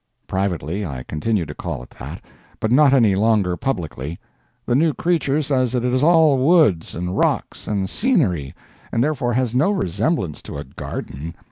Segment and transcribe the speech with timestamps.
[0.27, 2.23] _Privately, I continue to call it that,
[2.59, 4.19] but not any longer publicly.
[4.65, 8.55] The new creature says it is all woods and rocks and scenery,
[8.91, 11.35] and therefore has no resemblance to a garden.